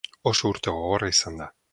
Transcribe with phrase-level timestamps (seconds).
[0.29, 1.51] Oso urte gogorra izan da.